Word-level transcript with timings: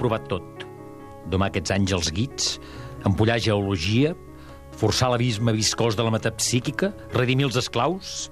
provat 0.00 0.26
tot. 0.32 0.64
Domar 1.30 1.50
aquests 1.50 1.74
àngels 1.76 2.10
guits, 2.16 2.56
empollar 3.06 3.38
geologia, 3.44 4.14
forçar 4.80 5.10
l'abisme 5.12 5.52
viscós 5.54 5.96
de 5.98 6.06
la 6.06 6.14
metapsíquica, 6.14 6.94
redimir 7.16 7.50
els 7.50 7.60
esclaus... 7.60 8.30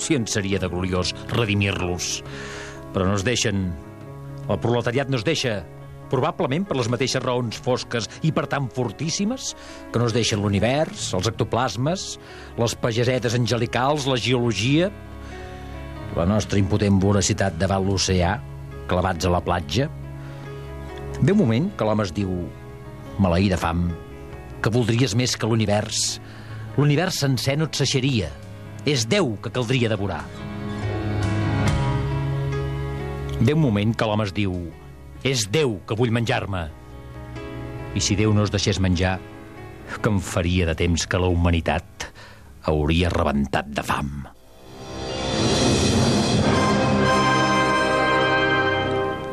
Si 0.00 0.14
en 0.16 0.24
seria 0.30 0.56
de 0.62 0.68
gloriós 0.70 1.10
redimir-los. 1.34 2.22
Però 2.94 3.04
no 3.04 3.18
es 3.18 3.24
deixen... 3.26 3.66
El 4.48 4.56
proletariat 4.62 5.10
no 5.12 5.18
es 5.18 5.26
deixa 5.26 5.58
probablement 6.08 6.64
per 6.64 6.78
les 6.78 6.88
mateixes 6.88 7.20
raons 7.20 7.58
fosques 7.60 8.08
i 8.24 8.30
per 8.32 8.46
tant 8.48 8.70
fortíssimes 8.72 9.50
que 9.92 10.00
no 10.00 10.08
es 10.08 10.16
deixen 10.16 10.40
l'univers, 10.40 11.10
els 11.12 11.28
ectoplasmes, 11.28 12.06
les 12.56 12.76
pagesetes 12.80 13.36
angelicals, 13.36 14.08
la 14.08 14.16
geologia, 14.16 14.88
la 16.16 16.24
nostra 16.24 16.58
impotent 16.60 16.96
voracitat 17.02 17.60
davant 17.60 17.84
l'oceà, 17.84 18.38
clavats 18.88 19.28
a 19.28 19.36
la 19.36 19.44
platja. 19.44 19.90
Ve 21.20 21.32
un 21.32 21.38
moment 21.40 21.64
que 21.74 21.86
l'home 21.86 22.04
es 22.06 22.12
diu 22.14 22.30
maleí 23.18 23.48
de 23.50 23.56
fam, 23.58 23.88
que 24.62 24.70
voldries 24.70 25.16
més 25.18 25.34
que 25.34 25.48
l'univers. 25.50 26.20
L'univers 26.76 27.18
sencer 27.24 27.56
no 27.58 27.66
et 27.66 27.74
seixeria. 27.74 28.28
És 28.86 29.08
Déu 29.10 29.32
que 29.42 29.50
caldria 29.50 29.90
devorar. 29.90 30.22
Ve 33.40 33.54
un 33.54 33.62
moment 33.64 33.96
que 33.98 34.06
l'home 34.06 34.28
es 34.28 34.34
diu 34.36 34.54
és 35.26 35.48
Déu 35.50 35.80
que 35.90 35.98
vull 35.98 36.14
menjar-me. 36.14 36.68
I 37.98 38.00
si 38.04 38.14
Déu 38.14 38.30
no 38.30 38.46
es 38.46 38.54
deixés 38.54 38.78
menjar, 38.78 39.18
que 39.98 40.12
em 40.12 40.22
faria 40.22 40.70
de 40.70 40.78
temps 40.78 41.06
que 41.10 41.18
la 41.18 41.34
humanitat 41.34 42.12
hauria 42.70 43.10
rebentat 43.10 43.74
de 43.74 43.82
fam. 43.82 44.12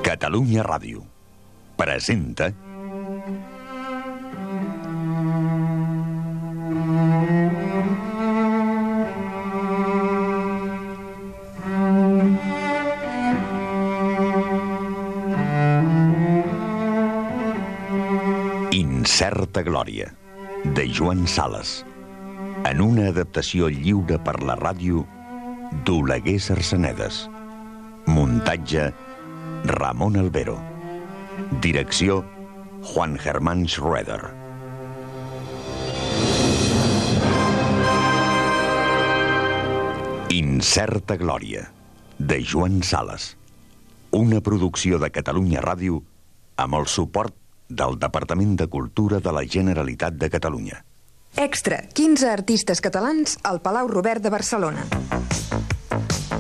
Catalunya 0.06 0.66
Ràdio 0.66 1.15
presenta 1.76 2.52
Incerta 18.72 19.62
Glòria, 19.64 20.14
de 20.76 20.90
Joan 20.92 21.28
Sales, 21.28 21.86
en 22.68 22.82
una 22.82 23.08
adaptació 23.14 23.70
lliure 23.72 24.18
per 24.20 24.36
la 24.44 24.58
ràdio 24.60 25.06
d'Oleguer 25.88 26.40
Sarsenedes. 26.44 27.26
Muntatge 28.12 28.90
Ramon 29.72 30.20
Albero. 30.20 30.75
Direcció 31.62 32.24
Juan 32.82 33.18
Germán 33.18 33.68
Schroeder. 33.68 34.22
Incerta 40.30 41.18
Glòria, 41.18 41.72
de 42.18 42.44
Joan 42.44 42.84
Sales. 42.84 43.38
Una 44.12 44.42
producció 44.42 45.00
de 45.00 45.12
Catalunya 45.12 45.62
Ràdio 45.64 46.02
amb 46.56 46.80
el 46.80 46.88
suport 46.88 47.36
del 47.68 48.00
Departament 48.00 48.56
de 48.56 48.68
Cultura 48.68 49.20
de 49.20 49.34
la 49.36 49.44
Generalitat 49.44 50.16
de 50.16 50.30
Catalunya. 50.30 50.84
Extra, 51.36 51.82
15 51.94 52.30
artistes 52.32 52.80
catalans 52.80 53.40
al 53.44 53.60
Palau 53.62 53.92
Robert 53.92 54.24
de 54.24 54.32
Barcelona. 54.32 54.88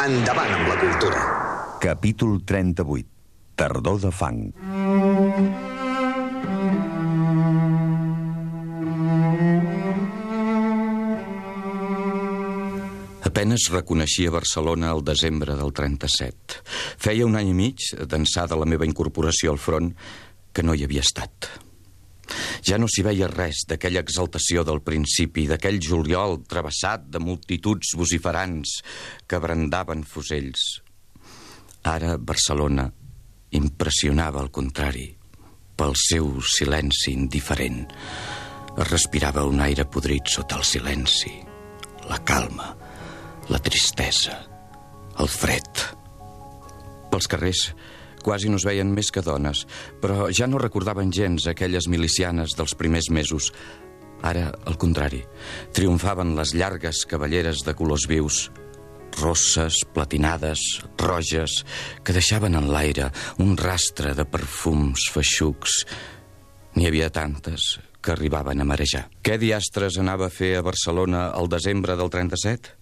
Endavant 0.00 0.48
amb 0.48 0.64
la 0.64 0.76
cultura. 0.80 1.22
Capítol 1.76 2.38
38. 2.48 3.04
Tardor 3.52 3.98
de 4.00 4.08
fang. 4.08 4.38
Apenes 13.28 13.68
reconeixia 13.68 14.32
Barcelona 14.32 14.94
al 14.94 15.04
desembre 15.04 15.52
del 15.60 15.76
37. 15.76 16.62
Feia 16.96 17.28
un 17.28 17.36
any 17.36 17.52
i 17.52 17.58
mig 17.60 17.90
d'ençà 18.00 18.48
de 18.48 18.56
la 18.56 18.64
meva 18.72 18.88
incorporació 18.88 19.52
al 19.52 19.60
front 19.60 19.92
que 20.56 20.64
no 20.64 20.72
hi 20.72 20.88
havia 20.88 21.04
estat. 21.04 21.52
Ja 22.66 22.76
no 22.78 22.88
s'hi 22.90 23.04
veia 23.06 23.28
res 23.30 23.64
d'aquella 23.68 24.02
exaltació 24.04 24.64
del 24.66 24.82
principi, 24.84 25.46
d'aquell 25.48 25.80
juliol 25.82 26.40
travessat 26.48 27.06
de 27.08 27.22
multituds 27.22 27.94
vociferants 27.96 28.80
que 29.26 29.40
brandaven 29.40 30.04
fusells. 30.04 30.82
Ara 31.88 32.18
Barcelona 32.18 32.90
impressionava 33.56 34.42
al 34.42 34.50
contrari, 34.52 35.08
pel 35.76 35.96
seu 35.96 36.34
silenci 36.44 37.14
indiferent. 37.16 37.86
Es 38.76 38.90
respirava 38.90 39.46
un 39.48 39.62
aire 39.64 39.86
podrit 39.88 40.28
sota 40.28 40.60
el 40.60 40.66
silenci, 40.68 41.32
la 42.10 42.20
calma, 42.28 42.74
la 43.48 43.58
tristesa, 43.64 44.36
el 45.18 45.28
fred. 45.32 45.86
Pels 47.10 47.26
carrers 47.32 47.64
quasi 48.24 48.50
no 48.50 48.60
es 48.60 48.66
veien 48.68 48.92
més 48.94 49.10
que 49.14 49.24
dones, 49.24 49.66
però 50.02 50.28
ja 50.34 50.48
no 50.50 50.60
recordaven 50.60 51.12
gens 51.12 51.48
aquelles 51.50 51.88
milicianes 51.88 52.56
dels 52.58 52.76
primers 52.78 53.10
mesos. 53.10 53.50
Ara, 54.22 54.50
al 54.68 54.76
contrari, 54.76 55.22
triomfaven 55.72 56.34
les 56.36 56.52
llargues 56.54 57.06
cavalleres 57.08 57.64
de 57.64 57.74
colors 57.76 58.06
vius, 58.08 58.50
rosses, 59.16 59.80
platinades, 59.94 60.60
roges, 61.00 61.64
que 62.04 62.14
deixaven 62.14 62.56
en 62.58 62.68
l'aire 62.70 63.10
un 63.42 63.56
rastre 63.58 64.14
de 64.14 64.26
perfums 64.28 65.08
feixucs. 65.14 65.84
N'hi 66.76 66.86
havia 66.86 67.10
tantes 67.10 67.78
que 68.00 68.12
arribaven 68.14 68.60
a 68.60 68.68
marejar. 68.68 69.06
Què 69.24 69.36
diastres 69.40 69.98
anava 70.00 70.28
a 70.28 70.32
fer 70.34 70.54
a 70.58 70.64
Barcelona 70.64 71.30
el 71.36 71.50
desembre 71.52 71.96
del 71.98 72.12
37? 72.12 72.76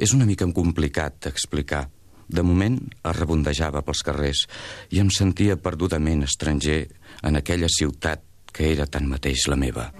És 0.00 0.14
una 0.16 0.26
mica 0.26 0.48
complicat 0.56 1.18
d'explicar. 1.26 1.88
De 2.30 2.42
moment 2.46 2.78
es 2.78 3.16
rebondejava 3.16 3.82
pels 3.82 4.04
carrers 4.06 4.44
i 4.94 5.00
em 5.02 5.10
sentia 5.10 5.58
perdudament 5.58 6.22
estranger 6.22 6.84
en 7.26 7.38
aquella 7.40 7.70
ciutat 7.70 8.22
que 8.54 8.70
era 8.70 8.86
tan 8.86 9.08
mateix 9.10 9.46
la 9.50 9.58
meva. 9.58 9.90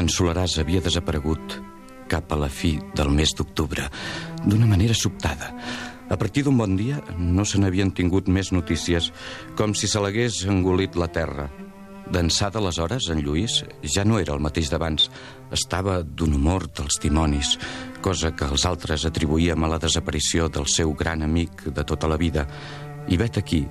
En 0.00 0.10
Solaràs 0.10 0.58
havia 0.58 0.82
desaparegut 0.82 1.60
cap 2.10 2.32
a 2.34 2.38
la 2.40 2.50
fi 2.50 2.74
del 2.98 3.12
mes 3.14 3.30
d'octubre, 3.38 3.86
d'una 4.42 4.66
manera 4.66 4.96
sobtada. 4.98 5.54
A 6.10 6.16
partir 6.18 6.42
d'un 6.42 6.58
bon 6.58 6.74
dia 6.74 6.98
no 7.18 7.44
se 7.46 7.60
n'havien 7.62 7.94
tingut 7.94 8.26
més 8.26 8.50
notícies, 8.50 9.12
com 9.54 9.76
si 9.78 9.86
se 9.86 10.02
l'hagués 10.02 10.42
engolit 10.50 10.98
la 10.98 11.06
terra. 11.06 11.46
D'ençà 12.10 12.48
d'aleshores, 12.50 13.06
en 13.14 13.20
Lluís 13.22 13.60
ja 13.86 14.02
no 14.02 14.18
era 14.18 14.34
el 14.34 14.42
mateix 14.42 14.70
d'abans. 14.72 15.06
Estava 15.54 16.00
d'un 16.02 16.34
humor 16.34 16.66
dels 16.74 16.98
timonis, 16.98 17.52
cosa 18.02 18.32
que 18.34 18.48
els 18.50 18.64
altres 18.66 19.04
atribuïem 19.06 19.62
a 19.62 19.70
la 19.70 19.78
desaparició 19.78 20.48
del 20.50 20.66
seu 20.66 20.90
gran 20.98 21.22
amic 21.22 21.68
de 21.70 21.84
tota 21.86 22.10
la 22.10 22.18
vida. 22.18 22.48
I 23.06 23.16
vet 23.20 23.38
aquí 23.38 23.62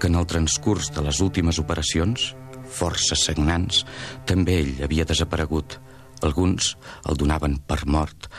que 0.00 0.08
en 0.08 0.16
el 0.16 0.26
transcurs 0.26 0.88
de 0.96 1.04
les 1.04 1.20
últimes 1.20 1.60
operacions, 1.60 2.30
força 2.68 3.16
sagnants, 3.16 3.84
també 4.24 4.58
ell 4.62 4.80
havia 4.88 5.04
desaparegut. 5.08 5.76
Alguns 6.24 6.72
el 7.04 7.20
donaven 7.20 7.60
per 7.68 7.82
mort, 7.86 8.30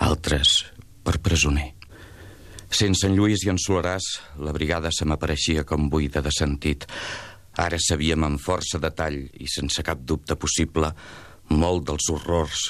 altres 0.00 0.64
per 1.04 1.20
presoner. 1.20 1.74
Sense 2.70 3.02
en 3.06 3.16
Lluís 3.18 3.42
i 3.44 3.50
en 3.50 3.58
Solaràs, 3.58 4.06
la 4.38 4.54
brigada 4.54 4.92
se 4.94 5.04
m'apareixia 5.04 5.64
com 5.66 5.88
buida 5.90 6.22
de 6.22 6.30
sentit. 6.30 6.86
Ara 7.58 7.80
sabíem 7.82 8.24
amb 8.24 8.40
força 8.40 8.78
detall 8.78 9.18
i 9.42 9.48
sense 9.50 9.82
cap 9.82 10.04
dubte 10.06 10.36
possible 10.38 10.92
molt 11.50 11.88
dels 11.88 12.06
horrors 12.12 12.68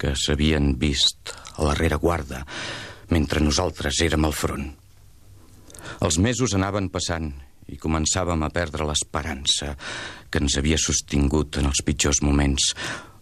que 0.00 0.14
s'havien 0.16 0.72
vist 0.80 1.34
a 1.58 1.68
la 1.68 1.76
rereguarda 1.76 2.40
mentre 3.12 3.42
nosaltres 3.44 4.00
érem 4.00 4.24
al 4.24 4.32
front. 4.32 4.70
Els 6.02 6.18
mesos 6.18 6.54
anaven 6.56 6.88
passant 6.94 7.28
i 7.72 7.78
començàvem 7.78 8.42
a 8.42 8.50
perdre 8.50 8.86
l'esperança 8.88 9.76
que 10.30 10.40
ens 10.42 10.56
havia 10.58 10.80
sostingut 10.80 11.60
en 11.60 11.68
els 11.68 11.82
pitjors 11.84 12.22
moments, 12.24 12.72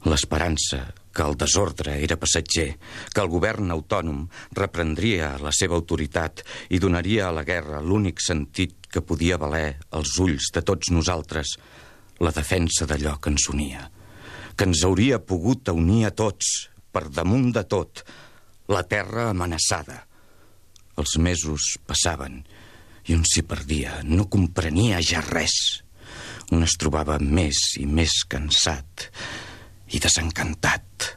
l'esperança 0.07 0.85
que 1.13 1.25
el 1.27 1.37
desordre 1.39 1.97
era 2.05 2.19
passatger, 2.21 2.69
que 3.13 3.23
el 3.23 3.31
govern 3.31 3.71
autònom 3.75 4.23
reprendria 4.57 5.35
la 5.43 5.53
seva 5.55 5.77
autoritat 5.79 6.45
i 6.71 6.79
donaria 6.83 7.29
a 7.29 7.35
la 7.35 7.45
guerra 7.47 7.83
l'únic 7.83 8.23
sentit 8.23 8.89
que 8.91 9.03
podia 9.03 9.39
valer 9.39 9.81
els 9.97 10.17
ulls 10.23 10.51
de 10.55 10.63
tots 10.67 10.91
nosaltres, 10.95 11.57
la 12.21 12.33
defensa 12.37 12.87
d'allò 12.87 13.17
que 13.19 13.33
ens 13.33 13.49
unia, 13.51 13.89
que 14.57 14.69
ens 14.69 14.85
hauria 14.85 15.21
pogut 15.23 15.71
unir 15.75 16.05
a 16.07 16.15
tots, 16.15 16.71
per 16.91 17.09
damunt 17.09 17.51
de 17.55 17.65
tot, 17.65 18.03
la 18.71 18.83
terra 18.87 19.31
amenaçada. 19.31 20.05
Els 20.99 21.17
mesos 21.19 21.77
passaven 21.87 22.43
i 23.09 23.15
un 23.17 23.23
s'hi 23.27 23.43
perdia, 23.47 24.01
no 24.05 24.29
comprenia 24.31 25.01
ja 25.03 25.23
res. 25.25 25.83
Un 26.51 26.67
es 26.67 26.75
trobava 26.79 27.17
més 27.23 27.79
i 27.79 27.87
més 27.87 28.21
cansat 28.29 29.09
i 29.91 30.01
desencantat. 30.03 31.09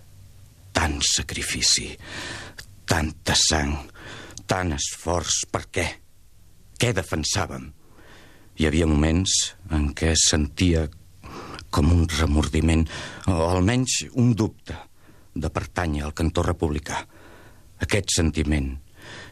Tant 0.73 0.97
sacrifici, 1.05 1.91
tanta 2.89 3.35
sang, 3.37 3.75
tant 4.49 4.73
esforç, 4.75 5.43
per 5.51 5.63
què? 5.69 5.85
Què 6.79 6.91
defensàvem? 6.95 7.69
Hi 8.59 8.67
havia 8.69 8.89
moments 8.89 9.53
en 9.73 9.91
què 9.97 10.13
sentia 10.19 10.87
com 11.73 11.89
un 11.89 12.05
remordiment, 12.19 12.83
o 13.29 13.37
almenys 13.49 14.03
un 14.21 14.33
dubte, 14.37 14.75
de 15.33 15.49
pertànyer 15.49 16.03
al 16.05 16.13
cantó 16.13 16.43
republicà. 16.45 16.99
Aquest 17.81 18.13
sentiment 18.13 18.69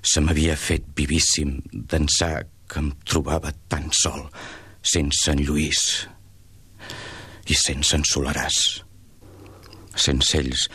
se 0.01 0.23
m'havia 0.25 0.57
fet 0.57 0.87
vivíssim 0.97 1.59
d'ençà 1.71 2.31
que 2.71 2.81
em 2.81 2.89
trobava 3.05 3.53
tan 3.69 3.91
sol, 3.93 4.25
sense 4.81 5.29
en 5.31 5.43
Lluís 5.45 5.81
i 7.51 7.57
sense 7.57 7.93
en 7.97 8.07
Solaràs. 8.07 8.57
Sense 9.95 10.37
ells, 10.39 10.67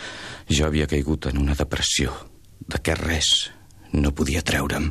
jo 0.48 0.66
havia 0.66 0.88
caigut 0.90 1.28
en 1.30 1.38
una 1.40 1.56
depressió, 1.58 2.12
de 2.60 2.80
què 2.82 2.96
res 2.98 3.50
no 3.96 4.12
podia 4.12 4.44
treure'm. 4.44 4.90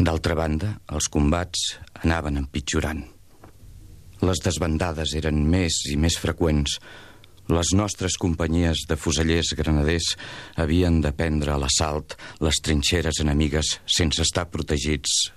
D'altra 0.00 0.36
banda, 0.38 0.74
els 0.94 1.08
combats 1.12 1.74
anaven 2.04 2.38
empitjorant. 2.40 3.02
Les 4.24 4.40
desbandades 4.44 5.14
eren 5.16 5.42
més 5.48 5.82
i 5.90 5.96
més 5.96 6.16
freqüents. 6.20 6.76
Les 7.50 7.72
nostres 7.74 8.16
companyies 8.20 8.84
de 8.88 8.96
fusellers 9.00 9.52
granaders 9.58 10.12
havien 10.60 11.00
de 11.02 11.12
prendre 11.16 11.54
a 11.54 11.58
l'assalt 11.58 12.14
les 12.44 12.60
trinxeres 12.62 13.20
enemigues 13.24 13.78
sense 13.88 14.22
estar 14.22 14.46
protegits 14.52 15.32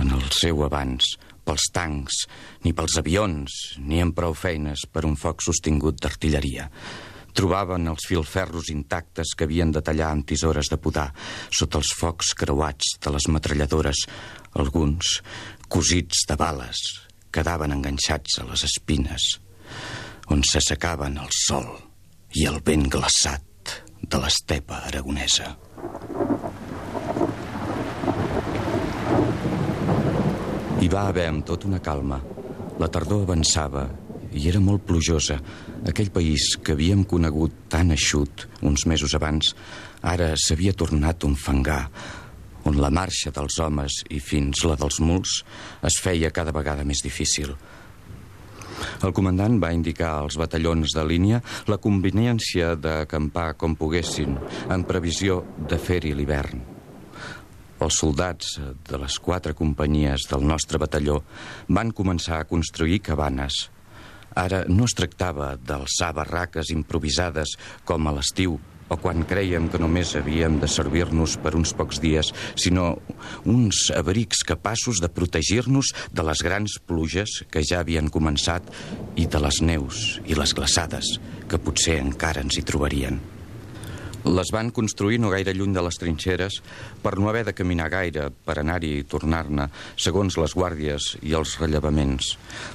en 0.00 0.10
el 0.16 0.26
seu 0.34 0.64
abans 0.66 1.14
pels 1.46 1.70
tancs, 1.74 2.24
ni 2.64 2.72
pels 2.76 2.98
avions, 3.00 3.54
ni 3.78 4.00
amb 4.02 4.14
prou 4.16 4.36
feines 4.38 4.84
per 4.92 5.06
un 5.08 5.16
foc 5.18 5.42
sostingut 5.42 5.98
d'artilleria. 6.02 6.68
Trobaven 7.36 7.88
els 7.92 8.06
filferros 8.08 8.70
intactes 8.72 9.34
que 9.36 9.46
havien 9.46 9.72
de 9.72 9.82
tallar 9.84 10.10
amb 10.14 10.26
tisores 10.26 10.70
de 10.70 10.78
podar 10.82 11.10
sota 11.54 11.78
els 11.80 11.92
focs 11.96 12.34
creuats 12.38 12.96
de 13.02 13.12
les 13.14 13.28
metralladores, 13.30 14.06
alguns 14.58 15.20
cosits 15.70 16.26
de 16.28 16.36
bales, 16.36 16.80
quedaven 17.30 17.76
enganxats 17.76 18.40
a 18.42 18.48
les 18.48 18.64
espines, 18.66 19.36
on 20.30 20.42
s'assecaven 20.46 21.20
el 21.22 21.30
sol 21.34 21.70
i 22.38 22.46
el 22.50 22.60
vent 22.66 22.88
glaçat 22.90 23.76
de 24.02 24.18
l'estepa 24.18 24.82
aragonesa. 24.88 25.54
Hi 30.80 30.88
va 30.88 31.06
haver 31.10 31.26
amb 31.28 31.44
tot 31.46 31.66
una 31.68 31.78
calma. 31.84 32.18
La 32.80 32.88
tardor 32.88 33.26
avançava 33.26 33.84
i 34.32 34.46
era 34.48 34.60
molt 34.62 34.84
plujosa. 34.86 35.38
Aquell 35.88 36.10
país 36.14 36.54
que 36.62 36.74
havíem 36.76 37.04
conegut 37.08 37.66
tan 37.72 37.90
eixut 37.94 38.46
uns 38.62 38.86
mesos 38.86 39.14
abans, 39.18 39.54
ara 40.02 40.32
s'havia 40.38 40.76
tornat 40.76 41.24
un 41.26 41.36
fangar, 41.36 41.84
on 42.64 42.76
la 42.80 42.90
marxa 42.92 43.32
dels 43.34 43.58
homes 43.60 44.02
i 44.12 44.20
fins 44.20 44.64
la 44.68 44.76
dels 44.78 45.00
muls 45.00 45.40
es 45.86 46.00
feia 46.02 46.30
cada 46.30 46.52
vegada 46.52 46.84
més 46.84 47.02
difícil. 47.04 47.54
El 49.04 49.12
comandant 49.16 49.58
va 49.60 49.72
indicar 49.76 50.10
als 50.18 50.36
batallons 50.40 50.94
de 50.96 51.04
línia 51.04 51.40
la 51.68 51.80
conveniència 51.80 52.74
d'acampar 52.76 53.54
com 53.60 53.76
poguessin, 53.76 54.36
en 54.68 54.84
previsió 54.88 55.42
de 55.68 55.80
fer-hi 55.80 56.14
l'hivern. 56.16 56.62
Els 57.80 57.96
soldats 57.96 58.58
de 58.60 59.00
les 59.00 59.16
quatre 59.24 59.54
companyies 59.56 60.26
del 60.28 60.44
nostre 60.44 60.80
batalló 60.80 61.22
van 61.68 61.92
començar 61.96 62.40
a 62.40 62.48
construir 62.48 63.00
cabanes– 63.04 63.66
Ara 64.38 64.64
no 64.68 64.86
es 64.86 64.94
tractava 64.98 65.54
d'alçar 65.56 66.12
barraques 66.16 66.70
improvisades 66.74 67.56
com 67.84 68.06
a 68.06 68.14
l'estiu 68.18 68.58
o 68.90 68.96
quan 68.98 69.22
creiem 69.22 69.68
que 69.70 69.78
només 69.78 70.16
havíem 70.18 70.58
de 70.62 70.68
servir-nos 70.68 71.36
per 71.42 71.54
uns 71.54 71.72
pocs 71.78 72.00
dies, 72.02 72.32
sinó 72.58 72.96
uns 73.46 73.86
abrics 73.94 74.42
capaços 74.46 74.98
de 75.02 75.08
protegir-nos 75.14 75.94
de 76.10 76.26
les 76.26 76.42
grans 76.42 76.78
pluges 76.90 77.44
que 77.54 77.62
ja 77.62 77.84
havien 77.84 78.10
començat 78.10 78.66
i 79.14 79.30
de 79.30 79.42
les 79.46 79.62
neus 79.62 80.18
i 80.26 80.38
les 80.38 80.54
glaçades 80.58 81.18
que 81.46 81.62
potser 81.62 82.00
encara 82.02 82.42
ens 82.42 82.58
hi 82.58 82.66
trobarien. 82.66 83.22
Les 84.24 84.50
van 84.52 84.68
construir 84.74 85.18
no 85.20 85.30
gaire 85.32 85.54
lluny 85.56 85.72
de 85.72 85.84
les 85.84 85.96
trinxeres 86.00 86.60
per 87.00 87.14
no 87.18 87.30
haver 87.30 87.44
de 87.48 87.54
caminar 87.56 87.88
gaire 87.92 88.28
per 88.30 88.58
anar-hi 88.60 88.92
i 88.98 89.04
tornar-ne, 89.08 89.68
segons 89.96 90.36
les 90.36 90.54
guàrdies 90.56 91.14
i 91.24 91.32
els 91.38 91.56
rellevaments. 91.62 92.34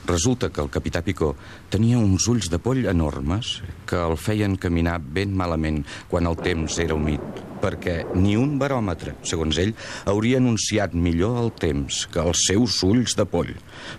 Resulta 0.09 0.49
que 0.49 0.63
el 0.65 0.73
capità 0.73 1.03
Picó 1.05 1.35
tenia 1.69 2.01
uns 2.01 2.25
ulls 2.31 2.49
de 2.49 2.57
poll 2.57 2.85
enormes 2.89 3.59
que 3.85 4.01
el 4.01 4.17
feien 4.17 4.57
caminar 4.57 4.97
ben 4.99 5.35
malament 5.37 5.83
quan 6.09 6.25
el 6.25 6.39
temps 6.41 6.79
era 6.81 6.97
humit 6.97 7.54
perquè 7.65 7.95
ni 8.13 8.35
un 8.37 8.59
baròmetre, 8.61 9.15
segons 9.25 9.57
ell, 9.61 9.73
hauria 10.11 10.37
anunciat 10.41 10.93
millor 10.93 11.39
el 11.41 11.51
temps 11.57 12.03
que 12.13 12.21
els 12.21 12.45
seus 12.49 12.77
ulls 12.85 13.15
de 13.17 13.25
poll. 13.29 13.53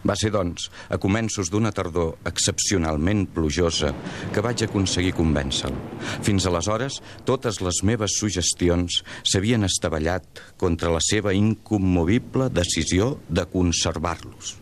Va 0.07 0.15
ser, 0.19 0.31
doncs, 0.35 0.69
a 0.93 1.01
començos 1.03 1.51
d'una 1.51 1.73
tardor 1.75 2.15
excepcionalment 2.29 3.27
plujosa 3.35 3.93
que 4.35 4.45
vaig 4.45 4.67
aconseguir 4.67 5.17
convèncer-lo. 5.19 5.83
Fins 6.27 6.47
aleshores, 6.47 7.01
totes 7.27 7.61
les 7.65 7.83
meves 7.87 8.19
suggestions 8.21 9.03
s'havien 9.27 9.67
estavellat 9.67 10.43
contra 10.61 10.93
la 10.95 11.03
seva 11.03 11.35
incommovible 11.35 12.51
decisió 12.55 13.17
de 13.29 13.47
conservar-los. 13.51 14.57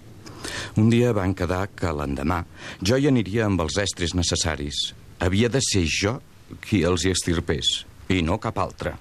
Un 0.80 0.90
dia 0.92 1.12
van 1.16 1.32
quedar 1.36 1.66
que 1.76 1.92
l'endemà 1.92 2.42
jo 2.84 2.98
hi 3.00 3.08
aniria 3.08 3.48
amb 3.48 3.64
els 3.64 3.78
estris 3.80 4.14
necessaris. 4.16 4.92
Havia 5.24 5.48
de 5.48 5.62
ser 5.64 5.84
jo 5.88 6.18
qui 6.64 6.82
els 6.84 7.06
hi 7.06 7.12
estirpés 7.14 7.84
i 8.08 8.20
no 8.22 8.38
cap 8.42 8.58
altre. 8.58 8.94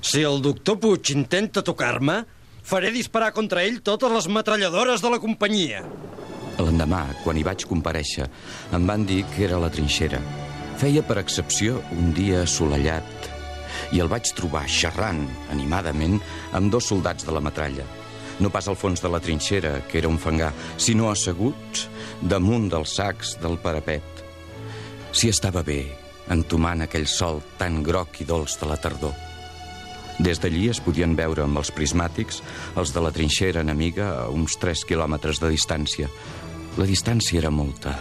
Si 0.00 0.22
el 0.22 0.42
doctor 0.42 0.78
Puig 0.78 1.10
intenta 1.14 1.62
tocar-me, 1.66 2.22
faré 2.62 2.92
disparar 2.94 3.32
contra 3.34 3.64
ell 3.66 3.80
totes 3.82 4.12
les 4.12 4.28
metralladores 4.30 5.02
de 5.02 5.10
la 5.10 5.18
companyia. 5.22 5.82
L'endemà, 6.58 7.04
quan 7.22 7.38
hi 7.38 7.44
vaig 7.46 7.64
compareixer, 7.70 8.26
em 8.74 8.86
van 8.86 9.06
dir 9.06 9.24
que 9.34 9.44
era 9.46 9.60
la 9.62 9.70
trinxera. 9.70 10.20
Feia 10.78 11.02
per 11.06 11.18
excepció 11.20 11.80
un 11.94 12.12
dia 12.14 12.44
assolellat 12.44 13.28
i 13.94 14.02
el 14.02 14.10
vaig 14.10 14.30
trobar 14.36 14.66
xerrant 14.68 15.24
animadament 15.54 16.18
amb 16.54 16.70
dos 16.72 16.90
soldats 16.90 17.26
de 17.26 17.34
la 17.34 17.42
metralla. 17.42 17.86
No 18.38 18.50
pas 18.54 18.68
al 18.70 18.78
fons 18.78 19.02
de 19.02 19.10
la 19.10 19.18
trinxera, 19.22 19.80
que 19.90 19.98
era 19.98 20.10
un 20.10 20.18
fangar, 20.18 20.52
sinó 20.78 21.08
asseguts 21.10 21.88
damunt 22.22 22.68
dels 22.70 22.94
sacs 22.98 23.34
del 23.42 23.58
parapet. 23.58 24.22
Si 25.10 25.30
estava 25.30 25.64
bé, 25.66 25.80
entomant 26.30 26.84
aquell 26.84 27.06
sol 27.08 27.40
tan 27.58 27.82
groc 27.82 28.20
i 28.22 28.26
dolç 28.28 28.58
de 28.60 28.68
la 28.68 28.76
tardor. 28.80 29.14
Des 30.18 30.40
d'allí 30.42 30.66
es 30.72 30.80
podien 30.82 31.14
veure 31.18 31.44
amb 31.44 31.60
els 31.60 31.70
prismàtics 31.70 32.40
els 32.80 32.92
de 32.94 33.02
la 33.04 33.12
trinxera 33.14 33.62
enemiga 33.62 34.08
a 34.24 34.28
uns 34.34 34.56
3 34.58 34.82
quilòmetres 34.88 35.38
de 35.38 35.50
distància. 35.54 36.08
La 36.78 36.86
distància 36.86 37.38
era 37.38 37.54
molta. 37.54 37.94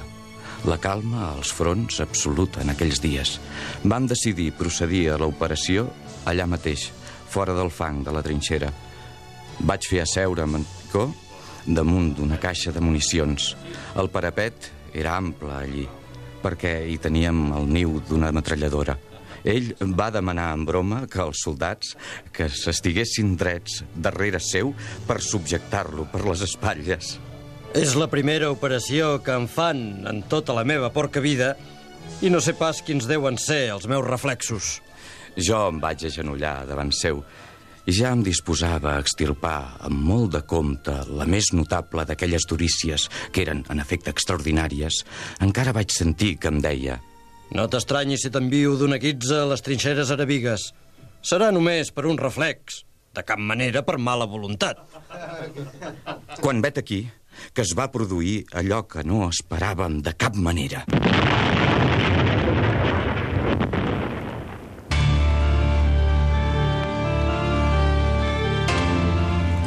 La 0.66 0.80
calma 0.82 1.28
als 1.36 1.52
fronts 1.54 2.02
absoluta 2.02 2.64
en 2.64 2.74
aquells 2.74 3.02
dies. 3.04 3.38
Vam 3.84 4.08
decidir 4.10 4.50
procedir 4.58 5.12
a 5.12 5.20
l'operació 5.22 5.86
allà 6.26 6.48
mateix, 6.50 6.90
fora 7.30 7.54
del 7.54 7.70
fang 7.70 8.02
de 8.04 8.16
la 8.16 8.26
trinxera. 8.26 8.72
Vaig 9.60 9.86
fer 9.86 10.02
asseure 10.02 10.46
Picó 10.88 11.10
damunt 11.68 12.14
d'una 12.16 12.40
caixa 12.40 12.72
de 12.72 12.82
municions. 12.82 13.56
El 14.00 14.10
parapet 14.10 14.72
era 14.96 15.18
ample 15.20 15.52
allí 15.54 15.88
perquè 16.44 16.80
hi 16.90 16.98
teníem 17.02 17.52
el 17.58 17.70
niu 17.72 18.00
d'una 18.08 18.32
metralladora. 18.36 18.98
Ell 19.48 19.72
va 19.96 20.10
demanar 20.12 20.50
en 20.56 20.66
broma 20.68 21.04
que 21.12 21.22
els 21.24 21.44
soldats 21.46 21.94
que 22.36 22.50
s'estiguessin 22.52 23.36
drets 23.40 23.84
darrere 23.96 24.42
seu 24.44 24.74
per 25.08 25.22
subjectar-lo 25.24 26.08
per 26.12 26.26
les 26.26 26.44
espatlles. 26.48 27.16
És 27.78 27.96
la 28.00 28.10
primera 28.12 28.50
operació 28.52 29.18
que 29.24 29.36
em 29.36 29.48
fan 29.48 30.08
en 30.10 30.24
tota 30.32 30.56
la 30.58 30.66
meva 30.68 30.90
porca 30.92 31.24
vida 31.24 31.54
i 32.24 32.32
no 32.34 32.42
sé 32.42 32.56
pas 32.58 32.82
quins 32.82 33.08
deuen 33.08 33.38
ser 33.38 33.68
els 33.76 33.88
meus 33.88 34.06
reflexos. 34.08 34.78
Jo 35.38 35.68
em 35.70 35.80
vaig 35.80 36.08
agenollar 36.08 36.64
davant 36.66 36.92
seu 36.96 37.22
ja 37.88 38.12
em 38.12 38.24
disposava 38.24 38.96
a 38.96 39.02
extirpar 39.04 39.78
amb 39.88 40.02
molt 40.10 40.34
de 40.36 40.42
compte 40.44 40.94
la 41.08 41.28
més 41.30 41.54
notable 41.56 42.04
d'aquelles 42.08 42.48
durícies, 42.50 43.08
que 43.32 43.46
eren, 43.46 43.64
en 43.72 43.80
efecte, 43.80 44.12
extraordinàries, 44.12 45.04
encara 45.44 45.76
vaig 45.76 45.94
sentir 45.96 46.36
que 46.38 46.52
em 46.52 46.60
deia 46.64 47.00
No 47.56 47.64
t'estranyis 47.72 48.26
si 48.26 48.32
t'envio 48.34 48.76
d'una 48.76 48.98
guitza 49.00 49.44
a 49.44 49.48
les 49.48 49.64
trinxeres 49.64 50.12
arabigues. 50.12 50.72
Serà 51.24 51.48
només 51.56 51.94
per 51.96 52.04
un 52.12 52.20
reflex. 52.20 52.84
De 53.16 53.24
cap 53.26 53.40
manera 53.40 53.82
per 53.88 53.96
mala 53.98 54.28
voluntat. 54.30 54.84
Quan 56.44 56.60
vet 56.62 56.78
aquí, 56.84 57.00
que 57.54 57.64
es 57.64 57.72
va 57.78 57.88
produir 57.94 58.44
allò 58.52 58.84
que 58.86 59.06
no 59.08 59.24
esperàvem 59.32 60.02
de 60.06 60.14
cap 60.14 60.36
manera. 60.36 60.84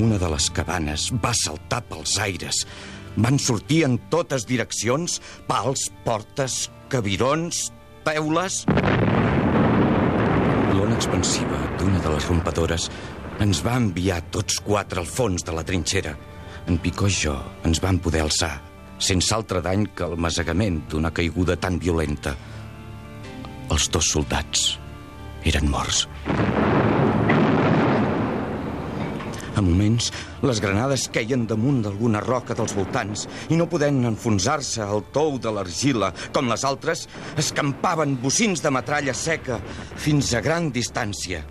Una 0.00 0.16
de 0.16 0.30
les 0.32 0.46
cabanes 0.56 1.10
va 1.20 1.34
saltar 1.36 1.82
pels 1.90 2.14
aires. 2.24 2.62
Van 3.20 3.36
sortir 3.36 3.82
en 3.84 3.98
totes 4.08 4.46
direccions 4.48 5.18
pals, 5.48 5.90
portes, 6.06 6.70
cabirons, 6.88 7.66
teules... 8.06 8.62
L'ona 10.70 10.96
expansiva 10.96 11.60
d'una 11.76 12.00
de 12.00 12.14
les 12.14 12.30
rompadores 12.30 12.88
ens 13.44 13.60
va 13.66 13.76
enviar 13.76 14.22
tots 14.32 14.62
quatre 14.64 15.02
al 15.02 15.10
fons 15.10 15.44
de 15.44 15.52
la 15.52 15.66
trinxera. 15.68 16.14
En 16.64 16.80
Picó 16.80 17.10
i 17.10 17.16
jo 17.20 17.36
ens 17.68 17.82
vam 17.84 18.00
poder 18.00 18.24
alçar, 18.24 18.54
sense 18.96 19.34
altre 19.36 19.60
dany 19.64 19.90
que 19.92 20.08
el 20.08 20.16
masegament 20.16 20.80
d'una 20.88 21.12
caiguda 21.12 21.60
tan 21.60 21.76
violenta. 21.82 22.38
Els 23.68 23.92
dos 23.92 24.14
soldats 24.16 24.70
eren 25.44 25.68
morts. 25.68 26.06
A 29.60 29.62
moments, 29.62 30.06
les 30.40 30.60
granades 30.64 31.02
queien 31.12 31.42
damunt 31.44 31.82
d'alguna 31.84 32.22
roca 32.24 32.54
dels 32.56 32.72
voltants 32.72 33.26
i 33.52 33.58
no 33.60 33.66
podent 33.68 33.98
enfonsar-se 34.08 34.80
al 34.80 35.02
tou 35.12 35.36
de 35.36 35.52
l'argila 35.52 36.08
com 36.32 36.48
les 36.48 36.64
altres, 36.64 37.02
escampaven 37.42 38.14
bocins 38.22 38.64
de 38.64 38.72
metralla 38.72 39.12
seca 39.12 39.58
fins 40.00 40.32
a 40.32 40.40
gran 40.40 40.70
distància. 40.72 41.42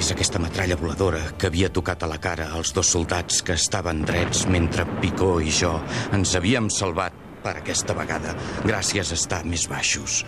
És 0.00 0.08
aquesta 0.14 0.40
metralla 0.40 0.80
voladora 0.80 1.20
que 1.36 1.52
havia 1.52 1.68
tocat 1.68 2.06
a 2.06 2.10
la 2.10 2.16
cara 2.16 2.48
als 2.56 2.72
dos 2.72 2.96
soldats 2.96 3.44
que 3.44 3.58
estaven 3.60 4.00
drets 4.08 4.46
mentre 4.48 4.88
Picó 5.04 5.34
i 5.44 5.52
jo 5.52 5.76
ens 6.16 6.32
havíem 6.40 6.72
salvat 6.72 7.20
per 7.44 7.58
aquesta 7.60 7.92
vegada, 7.92 8.32
gràcies 8.64 9.12
a 9.12 9.20
estar 9.20 9.44
més 9.44 9.68
baixos. 9.68 10.22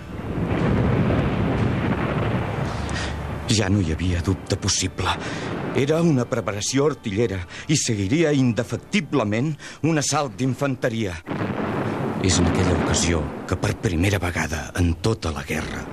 Ja 3.56 3.70
no 3.72 3.80
hi 3.80 3.94
havia 3.94 4.20
dubte 4.20 4.58
possible. 4.60 5.12
Era 5.80 6.02
una 6.04 6.26
preparació 6.28 6.90
artillera 6.90 7.38
i 7.72 7.76
seguiria 7.80 8.34
indefectiblement 8.36 9.54
un 9.88 10.00
assalt 10.02 10.34
d'infanteria. 10.36 11.14
És 12.26 12.36
en 12.40 12.50
aquella 12.50 12.74
ocasió 12.82 13.22
que 13.48 13.56
per 13.56 13.78
primera 13.80 14.20
vegada 14.20 14.66
en 14.80 14.92
tota 15.00 15.32
la 15.32 15.44
guerra 15.48 15.86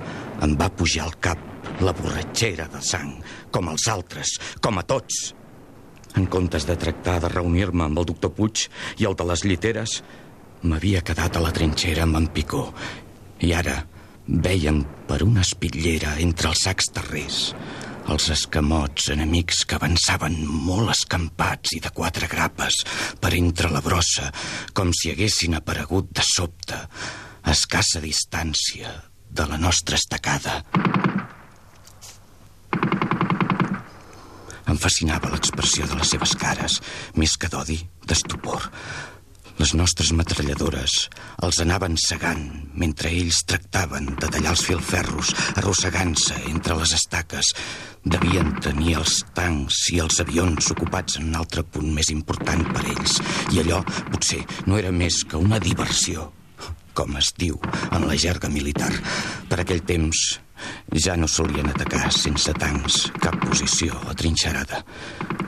em 0.44 0.52
va 0.60 0.68
pujar 0.76 1.06
al 1.06 1.16
cap 1.24 1.80
la 1.80 1.94
borratxera 1.96 2.68
de 2.74 2.82
sang, 2.84 3.16
com 3.50 3.72
els 3.72 3.88
altres, 3.88 4.34
com 4.60 4.76
a 4.78 4.84
tots. 4.84 5.32
En 6.20 6.28
comptes 6.28 6.68
de 6.68 6.76
tractar 6.76 7.16
de 7.24 7.32
reunir-me 7.32 7.86
amb 7.88 8.02
el 8.02 8.10
doctor 8.12 8.34
Puig 8.36 8.66
i 9.00 9.08
el 9.08 9.16
de 9.16 9.28
les 9.30 9.46
lliteres, 9.48 10.02
m'havia 10.68 11.00
quedat 11.06 11.40
a 11.40 11.46
la 11.48 11.54
trinxera 11.54 12.04
amb 12.04 12.20
en 12.20 12.28
Picó. 12.36 12.68
I 13.40 13.56
ara 13.56 13.80
veiem 14.26 14.82
per 15.08 15.22
una 15.24 15.42
espitllera 15.44 16.16
entre 16.22 16.52
els 16.52 16.64
sacs 16.66 16.92
terrers 16.94 17.40
els 18.12 18.26
escamots 18.34 19.08
enemics 19.14 19.62
que 19.64 19.78
avançaven 19.78 20.34
molt 20.44 20.92
escampats 20.92 21.72
i 21.76 21.80
de 21.80 21.92
quatre 21.94 22.28
grapes 22.28 22.82
per 23.20 23.32
entre 23.38 23.70
la 23.72 23.80
brossa, 23.84 24.30
com 24.76 24.92
si 24.92 25.12
haguessin 25.12 25.56
aparegut 25.56 26.10
de 26.12 26.24
sobte, 26.26 26.76
a 27.44 27.52
escassa 27.52 28.02
distància 28.04 28.92
de 29.30 29.46
la 29.48 29.58
nostra 29.60 29.96
estacada. 29.96 30.60
Em 34.68 34.78
fascinava 34.80 35.32
l'expressió 35.32 35.88
de 35.88 35.96
les 35.98 36.12
seves 36.14 36.36
cares, 36.40 36.80
més 37.16 37.36
que 37.40 37.50
d'odi, 37.52 37.80
d'estupor. 38.04 38.68
Les 39.54 39.70
nostres 39.78 40.10
metralladores 40.18 40.92
els 41.46 41.60
anaven 41.62 41.94
segant 42.00 42.42
mentre 42.74 43.12
ells 43.14 43.44
tractaven 43.46 44.08
de 44.18 44.26
tallar 44.26 44.54
els 44.54 44.64
filferros, 44.66 45.30
arrossegant-se 45.60 46.40
entre 46.50 46.74
les 46.80 46.94
estaques. 46.96 47.52
Devien 48.02 48.50
tenir 48.64 48.96
els 48.98 49.20
tancs 49.36 49.78
i 49.94 50.00
els 50.02 50.18
avions 50.24 50.72
ocupats 50.74 51.20
en 51.20 51.30
un 51.30 51.38
altre 51.38 51.62
punt 51.62 51.86
més 51.94 52.10
important 52.10 52.66
per 52.74 52.82
ells. 52.96 53.20
I 53.54 53.62
allò 53.62 53.80
potser 54.10 54.42
no 54.66 54.80
era 54.80 54.90
més 54.90 55.22
que 55.22 55.38
una 55.38 55.62
diversió, 55.62 56.32
com 56.98 57.14
es 57.22 57.30
diu 57.38 57.60
en 57.92 58.08
la 58.10 58.18
jerga 58.18 58.50
militar. 58.50 58.90
Per 59.48 59.62
aquell 59.62 59.86
temps 59.86 60.26
ja 61.06 61.14
no 61.16 61.30
solien 61.30 61.70
atacar 61.70 62.10
sense 62.14 62.58
tancs 62.58 63.04
cap 63.22 63.38
posició 63.46 64.02
atrinxerada. 64.10 64.82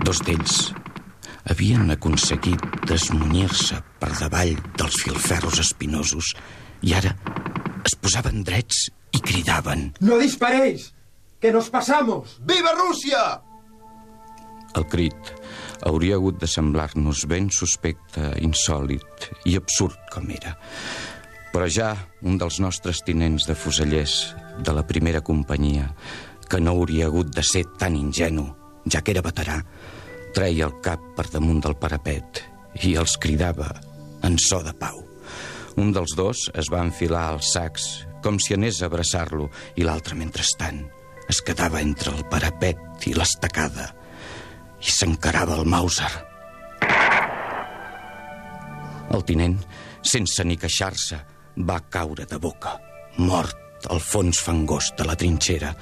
Dos 0.06 0.22
d'ells 0.22 0.68
havien 1.50 1.90
aconseguit 1.94 2.62
desmunyir-se 2.88 3.78
per 4.00 4.12
davall 4.18 4.56
dels 4.78 5.00
filferros 5.04 5.60
espinosos 5.62 6.32
i 6.82 6.94
ara 6.98 7.14
es 7.86 7.94
posaven 7.94 8.42
drets 8.44 8.88
i 9.14 9.20
cridaven. 9.22 9.92
¡No 10.00 10.18
disparéis! 10.18 10.92
¡Que 11.40 11.52
nos 11.52 11.70
pasamos! 11.70 12.38
Viva 12.42 12.74
Rússia! 12.74 13.42
El 14.76 14.84
crit 14.90 15.32
hauria 15.86 16.16
hagut 16.18 16.40
de 16.40 16.48
semblar-nos 16.50 17.24
ben 17.30 17.48
suspecte, 17.54 18.32
insòlid 18.42 19.30
i 19.48 19.56
absurd 19.56 19.96
com 20.12 20.28
era. 20.34 20.56
Però 21.54 21.68
ja 21.70 21.94
un 22.26 22.36
dels 22.40 22.58
nostres 22.60 23.00
tinents 23.06 23.46
de 23.48 23.54
fusellers 23.56 24.34
de 24.60 24.74
la 24.76 24.84
primera 24.84 25.22
companyia, 25.24 25.88
que 26.50 26.60
no 26.60 26.74
hauria 26.76 27.06
hagut 27.08 27.30
de 27.32 27.44
ser 27.46 27.64
tan 27.78 27.96
ingenu, 27.96 28.50
ja 28.90 29.00
que 29.00 29.14
era 29.14 29.24
veterà, 29.24 29.60
treia 30.36 30.66
el 30.68 30.74
cap 30.84 31.00
per 31.16 31.30
damunt 31.32 31.62
del 31.64 31.78
parapet 31.80 32.42
i 32.84 32.92
els 33.00 33.14
cridava 33.16 33.70
en 34.26 34.36
so 34.42 34.58
de 34.64 34.74
pau. 34.76 34.98
Un 35.80 35.94
dels 35.96 36.12
dos 36.16 36.42
es 36.60 36.68
va 36.72 36.82
enfilar 36.84 37.22
als 37.30 37.54
sacs 37.54 37.86
com 38.24 38.36
si 38.42 38.52
anés 38.56 38.82
a 38.82 38.90
abraçar-lo 38.90 39.48
i 39.80 39.84
l'altre, 39.86 40.16
mentrestant, 40.18 40.82
es 41.32 41.40
quedava 41.40 41.80
entre 41.80 42.12
el 42.12 42.26
parapet 42.28 43.06
i 43.08 43.14
l'estacada 43.16 43.90
i 44.82 44.92
s'encarava 44.92 45.56
el 45.56 45.64
Mauser. 45.72 46.10
El 49.16 49.24
tinent, 49.24 49.56
sense 50.04 50.44
ni 50.44 50.58
queixar-se, 50.60 51.20
va 51.64 51.78
caure 51.88 52.26
de 52.28 52.40
boca, 52.42 52.74
mort 53.16 53.88
al 53.88 54.02
fons 54.04 54.42
fangós 54.42 54.92
de 54.98 55.06
la 55.08 55.16
trinxera. 55.16 55.72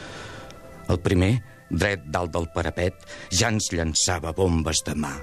El 0.93 1.01
primer 1.03 1.33
dret 1.79 2.07
dalt 2.13 2.33
del 2.35 2.49
parapet, 2.55 2.99
ja 3.33 3.51
ens 3.53 3.71
llançava 3.73 4.35
bombes 4.37 4.83
de 4.87 4.95
mà. 4.99 5.15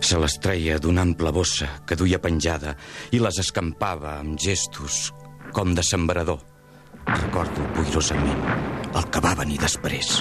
Se 0.00 0.18
les 0.18 0.36
treia 0.42 0.78
d'una 0.82 1.04
ampla 1.06 1.32
bossa 1.34 1.68
que 1.86 1.98
duia 1.98 2.20
penjada 2.22 2.74
i 3.14 3.22
les 3.22 3.38
escampava 3.42 4.18
amb 4.18 4.38
gestos 4.40 5.08
com 5.54 5.74
de 5.74 5.84
sembrador. 5.86 6.42
Recordo 7.08 7.64
boirosament 7.76 8.44
el 8.94 9.08
que 9.12 9.22
va 9.24 9.34
venir 9.38 9.58
després. 9.62 10.18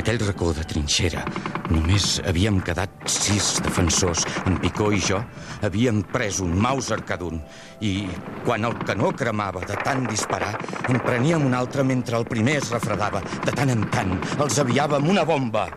Aquell 0.00 0.20
racó 0.22 0.50
de 0.56 0.64
trinxera 0.64 1.22
només 1.70 2.18
havíem 2.26 2.60
quedat 2.64 2.92
sis 3.10 3.58
defensors. 3.64 4.24
En 4.48 4.58
Picó 4.62 4.90
i 4.92 5.00
jo 5.04 5.20
havíem 5.66 6.02
pres 6.12 6.40
un 6.44 6.56
Mauser 6.60 7.00
cada 7.06 7.28
un. 7.28 7.40
I 7.80 8.08
quan 8.46 8.66
el 8.66 8.76
canó 8.86 9.12
cremava 9.16 9.62
de 9.66 9.76
tant 9.84 10.06
disparar, 10.10 10.54
en 10.88 11.00
preníem 11.04 11.46
un 11.46 11.56
altre 11.56 11.84
mentre 11.86 12.18
el 12.18 12.26
primer 12.28 12.58
es 12.60 12.70
refredava. 12.74 13.22
De 13.44 13.54
tant 13.56 13.72
en 13.72 13.86
tant 13.92 14.16
els 14.38 14.60
aviàvem 14.62 15.10
una 15.12 15.26
bomba. 15.28 15.68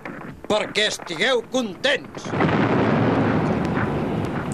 Perquè 0.49 0.89
estigueu 0.91 1.43
contents! 1.53 2.31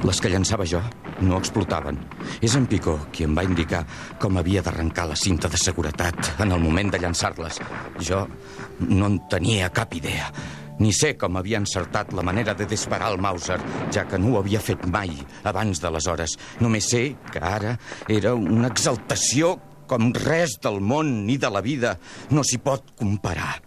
Les 0.05 0.21
que 0.21 0.31
llançava 0.31 0.65
jo 0.69 0.81
no 1.21 1.39
explotaven. 1.39 1.99
És 2.41 2.55
en 2.57 2.67
Picó 2.69 2.97
qui 3.13 3.25
em 3.27 3.35
va 3.37 3.45
indicar 3.47 3.83
com 4.21 4.39
havia 4.39 4.63
d'arrencar 4.65 5.07
la 5.09 5.17
cinta 5.19 5.49
de 5.51 5.59
seguretat 5.59 6.33
en 6.39 6.55
el 6.55 6.63
moment 6.63 6.91
de 6.93 7.01
llançar-les. 7.01 7.59
Jo 7.99 8.25
no 8.87 9.11
en 9.11 9.19
tenia 9.31 9.71
cap 9.75 9.93
idea. 9.97 10.31
Ni 10.79 10.93
sé 10.95 11.15
com 11.19 11.35
havia 11.35 11.59
encertat 11.59 12.13
la 12.15 12.23
manera 12.23 12.53
de 12.55 12.65
disparar 12.69 13.11
el 13.11 13.19
Mauser, 13.19 13.59
ja 13.91 14.05
que 14.07 14.17
no 14.17 14.33
ho 14.33 14.39
havia 14.39 14.61
fet 14.63 14.85
mai 14.87 15.11
abans 15.43 15.81
d'aleshores. 15.83 16.37
Només 16.63 16.87
sé 16.87 17.03
que 17.33 17.41
ara 17.43 17.75
era 18.07 18.31
una 18.35 18.71
exaltació 18.71 19.57
com 19.89 20.13
res 20.15 20.55
del 20.63 20.79
món 20.79 21.25
ni 21.27 21.35
de 21.41 21.49
la 21.51 21.63
vida 21.65 21.97
no 22.31 22.45
s'hi 22.45 22.61
pot 22.63 22.93
comparar. 22.99 23.57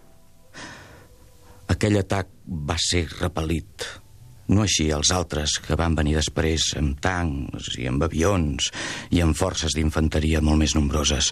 Aquell 1.73 1.99
atac 2.01 2.31
va 2.47 2.79
ser 2.81 3.05
repel·lit. 3.19 4.02
No 4.51 4.65
així 4.65 4.89
els 4.91 5.13
altres 5.15 5.55
que 5.63 5.77
van 5.79 5.95
venir 5.95 6.17
després 6.17 6.73
amb 6.79 6.99
tancs 7.03 7.77
i 7.79 7.87
amb 7.87 8.03
avions 8.03 8.67
i 9.15 9.21
amb 9.23 9.37
forces 9.39 9.75
d'infanteria 9.77 10.41
molt 10.43 10.59
més 10.59 10.75
nombroses. 10.75 11.31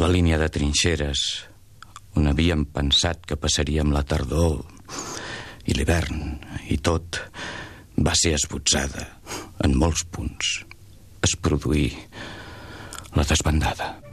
La 0.00 0.08
línia 0.08 0.40
de 0.40 0.48
trinxeres, 0.52 1.26
on 2.16 2.30
havíem 2.30 2.64
pensat 2.72 3.28
que 3.28 3.36
passaríem 3.36 3.92
la 3.92 4.06
tardor 4.08 4.62
i 5.68 5.76
l'hivern 5.76 6.38
i 6.72 6.80
tot, 6.80 7.20
va 7.96 8.16
ser 8.16 8.34
esbotzada 8.38 9.04
en 9.64 9.76
molts 9.76 10.04
punts, 10.12 10.56
es 11.24 11.36
produí 11.36 11.90
la 13.16 13.24
desbandada. 13.24 14.05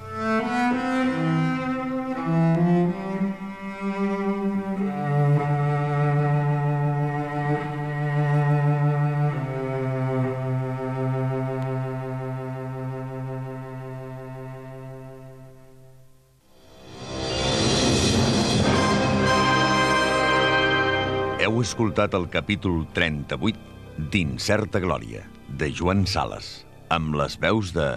Heu 21.44 21.58
escoltat 21.60 22.14
el 22.16 22.30
capítol 22.32 22.86
38 22.96 24.06
d'Incerta 24.14 24.80
Glòria, 24.80 25.26
de 25.60 25.68
Joan 25.76 26.06
Sales, 26.08 26.62
amb 26.88 27.18
les 27.20 27.36
veus 27.42 27.74
de... 27.76 27.88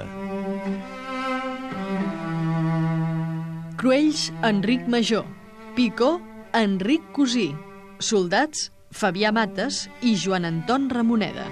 Cruells, 3.79 4.33
Enric 4.43 4.89
Major. 4.91 5.23
Picó, 5.79 6.17
Enric 6.59 7.07
Cosí. 7.15 7.53
Soldats, 8.03 8.73
Fabià 8.91 9.31
Mates 9.31 9.85
i 10.03 10.17
Joan 10.19 10.51
Anton 10.51 10.91
Ramoneda. 10.91 11.47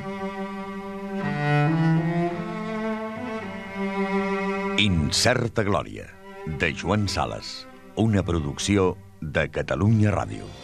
Incerta 4.82 5.62
Glòria, 5.62 6.10
de 6.58 6.74
Joan 6.74 7.06
Sales, 7.06 7.68
una 7.94 8.26
producció 8.26 8.96
de 9.20 9.46
Catalunya 9.54 10.10
Ràdio. 10.10 10.63